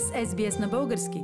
с 0.00 0.26
SBS 0.26 0.60
на 0.60 0.68
български. 0.68 1.22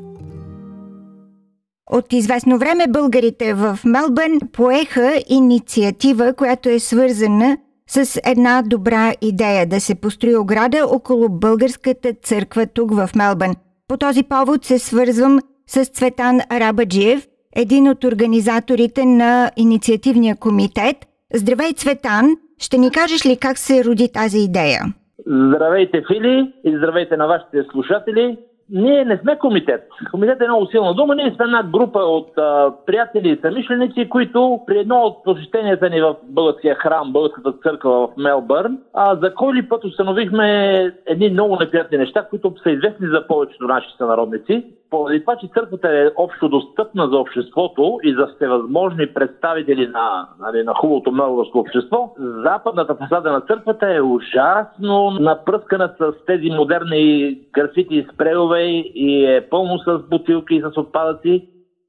От 1.90 2.12
известно 2.12 2.58
време 2.58 2.84
българите 2.88 3.54
в 3.54 3.78
Мелбърн 3.84 4.38
поеха 4.52 5.12
инициатива, 5.28 6.34
която 6.34 6.68
е 6.68 6.78
свързана 6.78 7.56
с 7.88 8.20
една 8.26 8.62
добра 8.66 9.12
идея 9.22 9.66
да 9.66 9.80
се 9.80 9.94
построи 9.94 10.36
ограда 10.36 10.86
около 10.86 11.28
българската 11.28 12.12
църква 12.12 12.66
тук 12.66 12.94
в 12.94 13.08
Мелбърн. 13.16 13.54
По 13.88 13.96
този 13.96 14.22
повод 14.22 14.64
се 14.64 14.78
свързвам 14.78 15.38
с 15.66 15.84
Цветан 15.84 16.40
Арабаджиев, 16.50 17.26
един 17.56 17.88
от 17.88 18.04
организаторите 18.04 19.04
на 19.04 19.50
инициативния 19.56 20.36
комитет. 20.36 20.96
Здравей, 21.34 21.72
Цветан! 21.72 22.36
Ще 22.58 22.78
ни 22.78 22.90
кажеш 22.90 23.26
ли 23.26 23.36
как 23.36 23.58
се 23.58 23.84
роди 23.84 24.12
тази 24.12 24.38
идея? 24.38 24.80
Здравейте, 25.26 26.02
Фили, 26.08 26.52
и 26.64 26.76
здравейте 26.76 27.16
на 27.16 27.26
вашите 27.26 27.62
слушатели. 27.72 28.38
Ние 28.72 29.04
не 29.04 29.18
сме 29.18 29.38
комитет. 29.38 29.88
Комитет 30.10 30.40
е 30.40 30.48
много 30.48 30.66
силна 30.66 30.94
дума. 30.94 31.14
Ние 31.14 31.32
сме 31.34 31.44
една 31.44 31.62
група 31.62 31.98
от 31.98 32.38
а, 32.38 32.72
приятели 32.86 33.28
и 33.28 33.40
самишленици, 33.40 34.08
които 34.08 34.60
при 34.66 34.78
едно 34.78 34.96
от 34.96 35.24
посещенията 35.24 35.90
ни 35.90 36.00
в 36.00 36.16
българския 36.22 36.74
храм, 36.74 37.12
българската 37.12 37.52
църква 37.52 38.06
в 38.06 38.08
Мелбърн, 38.16 38.78
а, 38.94 39.16
за 39.16 39.34
кой 39.34 39.54
ли 39.54 39.68
път 39.68 39.84
установихме 39.84 40.76
едни 41.06 41.30
много 41.30 41.56
неприятни 41.60 41.98
неща, 41.98 42.26
които 42.30 42.54
са 42.62 42.70
известни 42.70 43.06
за 43.06 43.26
повечето 43.26 43.64
наши 43.64 43.88
сънародници. 43.98 44.64
Поради 44.90 45.20
това, 45.20 45.36
че 45.36 45.46
църквата 45.54 45.88
е 45.88 46.10
общо 46.16 46.48
достъпна 46.48 47.08
за 47.08 47.16
обществото 47.16 47.98
и 48.04 48.14
за 48.14 48.26
всевъзможни 48.26 49.06
представители 49.06 49.86
на, 49.86 50.28
нали, 50.40 50.62
на 50.62 50.74
хубавото 50.74 51.12
мелбърнско 51.12 51.58
общество, 51.58 52.14
западната 52.18 52.94
фасада 52.94 53.32
на 53.32 53.40
църквата 53.40 53.94
е 53.94 54.00
ужасно 54.00 55.10
напръскана 55.10 55.94
с 55.98 56.12
тези 56.26 56.50
модерни 56.50 57.38
графити 57.52 57.96
и 57.96 58.06
спрейове 58.14 58.62
и 58.94 59.26
е 59.26 59.48
пълно 59.50 59.78
с 59.78 59.98
бутилки 60.10 60.54
и 60.54 60.62
с 60.62 60.76
отпадъци. 60.76 61.48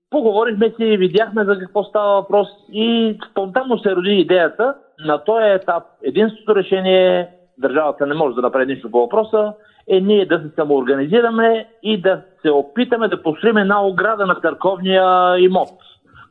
Поговорихме 0.10 0.70
си 0.70 0.84
и 0.84 0.98
видяхме 0.98 1.46
за 1.46 1.60
какво 1.60 1.84
става 1.84 2.16
въпрос 2.16 2.48
и 2.74 3.18
спонтанно 3.32 3.78
се 3.80 3.96
роди 3.96 4.16
идеята 4.16 4.76
на 5.06 5.24
този 5.24 5.46
етап. 5.46 5.84
Единственото 6.04 6.56
решение, 6.56 7.30
държавата 7.58 8.06
не 8.06 8.14
може 8.14 8.36
да 8.36 8.42
направи 8.42 8.74
нищо 8.74 8.92
по 8.92 9.00
въпроса, 9.00 9.54
е 9.88 10.00
ние 10.00 10.26
да 10.26 10.40
се 10.40 10.56
самоорганизираме 10.56 11.68
и 11.84 12.02
да 12.02 12.22
се 12.42 12.52
опитаме 12.52 13.08
да 13.08 13.24
построим 13.24 13.58
една 13.58 13.86
ограда 13.86 14.26
на 14.26 14.36
църковния 14.36 15.36
имот, 15.40 15.70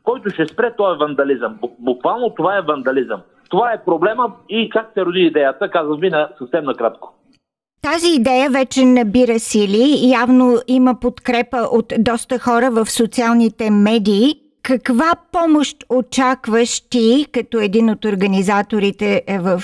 който 0.03 0.31
ще 0.31 0.47
спре 0.47 0.75
този 0.77 0.99
вандализъм. 0.99 1.59
Буквално 1.79 2.31
това 2.31 2.59
е 2.59 2.62
вандализъм. 2.62 3.21
Това 3.51 3.73
е 3.73 3.85
проблема 3.85 4.33
и 4.49 4.71
как 4.71 4.91
се 4.95 5.05
роди 5.05 5.21
идеята, 5.21 5.71
казвам 5.71 6.01
ви 6.01 6.11
на 6.11 6.29
съвсем 6.39 6.65
накратко. 6.65 7.15
Тази 7.83 8.15
идея 8.15 8.51
вече 8.51 8.84
набира 8.84 9.39
сили, 9.39 10.11
явно 10.12 10.57
има 10.69 10.95
подкрепа 11.01 11.57
от 11.73 11.93
доста 11.99 12.39
хора 12.39 12.71
в 12.71 12.91
социалните 12.91 13.71
медии. 13.71 14.34
Каква 14.62 15.12
помощ 15.33 15.77
очакваш 15.89 16.81
ти, 16.81 17.27
като 17.33 17.59
един 17.59 17.91
от 17.91 18.05
организаторите 18.05 19.23
в 19.41 19.62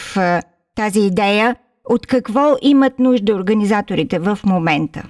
тази 0.77 1.01
идея? 1.01 1.57
От 1.91 2.07
какво 2.07 2.57
имат 2.63 2.99
нужда 2.99 3.35
организаторите 3.35 4.19
в 4.19 4.39
момента? 4.47 5.03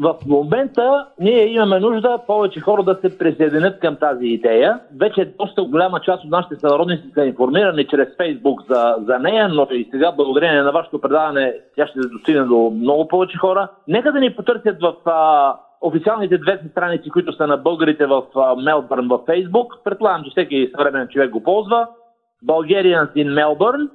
В 0.00 0.16
момента 0.26 1.06
ние 1.20 1.46
имаме 1.46 1.80
нужда 1.80 2.18
повече 2.26 2.60
хора 2.60 2.82
да 2.82 2.98
се 3.00 3.18
присъединят 3.18 3.80
към 3.80 3.96
тази 3.96 4.26
идея. 4.26 4.80
Вече 5.00 5.34
доста 5.38 5.62
голяма 5.62 6.00
част 6.00 6.24
от 6.24 6.30
нашите 6.30 6.56
сънародници 6.56 7.04
са 7.14 7.24
информирани 7.24 7.86
чрез 7.86 8.08
Фейсбук 8.16 8.60
за, 8.68 8.96
за 9.06 9.18
нея, 9.18 9.48
но 9.48 9.66
и 9.70 9.88
сега 9.90 10.12
благодарение 10.12 10.62
на 10.62 10.72
вашето 10.72 11.00
предаване 11.00 11.54
тя 11.76 11.86
ще 11.86 12.02
се 12.02 12.08
достигне 12.08 12.42
до 12.42 12.72
много 12.74 13.08
повече 13.08 13.38
хора. 13.38 13.68
Нека 13.88 14.12
да 14.12 14.20
ни 14.20 14.36
потърсят 14.36 14.76
в 14.80 14.94
а, 15.04 15.56
официалните 15.80 16.38
две 16.38 16.60
страници, 16.70 17.10
които 17.10 17.32
са 17.32 17.46
на 17.46 17.56
българите 17.56 18.06
в 18.06 18.22
Мелбърн 18.64 19.08
във 19.08 19.20
Фейсбук. 19.26 19.74
Предполагам, 19.84 20.24
че 20.24 20.30
всеки 20.30 20.70
съвременен 20.76 21.08
човек 21.08 21.30
го 21.30 21.42
ползва. 21.42 21.86
Bulgarians 22.46 23.12
in 23.16 23.28
Melbourne 23.28 23.88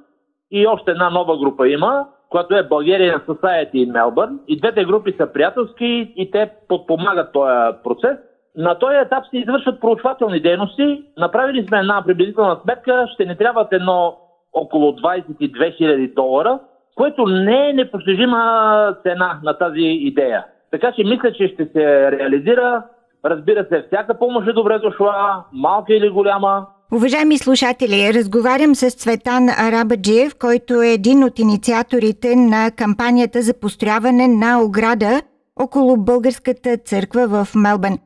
и 0.50 0.66
още 0.66 0.90
една 0.90 1.10
нова 1.10 1.38
група 1.38 1.68
има, 1.68 2.06
която 2.28 2.54
е 2.54 2.68
Bulgarian 2.68 3.26
Society 3.26 3.74
in 3.74 3.92
Melbourne. 3.92 4.38
И 4.48 4.60
двете 4.60 4.84
групи 4.84 5.14
са 5.16 5.32
приятелски 5.32 6.12
и 6.16 6.30
те 6.30 6.50
подпомагат 6.68 7.32
този 7.32 7.76
процес. 7.84 8.16
На 8.56 8.78
този 8.78 8.96
етап 8.96 9.24
се 9.30 9.38
извършват 9.38 9.80
проучвателни 9.80 10.40
дейности. 10.40 11.02
Направили 11.18 11.66
сме 11.66 11.78
една 11.78 12.02
приблизителна 12.06 12.56
сметка. 12.62 13.06
Ще 13.14 13.24
ни 13.24 13.36
трябват 13.36 13.72
едно 13.72 14.16
около 14.52 14.92
22 14.92 15.80
000 15.80 16.14
долара, 16.14 16.58
което 16.94 17.26
не 17.26 17.68
е 17.68 17.72
непостижима 17.72 18.94
цена 19.02 19.40
на 19.42 19.58
тази 19.58 19.80
идея. 19.80 20.44
Така 20.70 20.92
че 20.92 21.04
мисля, 21.04 21.32
че 21.32 21.48
ще 21.48 21.66
се 21.66 22.12
реализира. 22.12 22.82
Разбира 23.24 23.64
се, 23.64 23.84
всяка 23.86 24.18
помощ 24.18 24.48
е 24.48 24.52
добре 24.52 24.78
дошла, 24.78 25.44
малка 25.52 25.94
или 25.94 26.08
голяма. 26.08 26.66
Уважаеми 26.92 27.38
слушатели, 27.38 28.14
разговарям 28.14 28.74
с 28.74 28.90
Цветан 28.90 29.48
Арабаджиев, 29.48 30.34
който 30.34 30.82
е 30.82 30.92
един 30.92 31.24
от 31.24 31.38
инициаторите 31.38 32.36
на 32.36 32.70
кампанията 32.70 33.42
за 33.42 33.54
построяване 33.54 34.28
на 34.28 34.62
ограда 34.62 35.22
около 35.56 35.96
българската 35.96 36.76
църква 36.76 37.28
в 37.28 37.48
Мелбърн. 37.54 37.98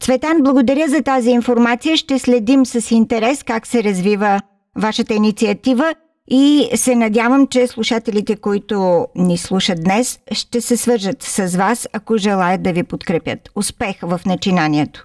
Цветан, 0.00 0.36
благодаря 0.40 0.88
за 0.88 1.02
тази 1.02 1.30
информация. 1.30 1.96
Ще 1.96 2.18
следим 2.18 2.66
с 2.66 2.90
интерес 2.90 3.42
как 3.42 3.66
се 3.66 3.84
развива 3.84 4.40
вашата 4.78 5.14
инициатива 5.14 5.94
и 6.30 6.68
се 6.74 6.94
надявам, 6.94 7.46
че 7.46 7.66
слушателите, 7.66 8.36
които 8.36 9.06
ни 9.16 9.38
слушат 9.38 9.84
днес, 9.84 10.18
ще 10.32 10.60
се 10.60 10.76
свържат 10.76 11.22
с 11.22 11.56
вас, 11.56 11.88
ако 11.92 12.16
желаят 12.16 12.62
да 12.62 12.72
ви 12.72 12.82
подкрепят. 12.82 13.50
Успех 13.56 13.96
в 14.02 14.20
начинанието! 14.26 15.04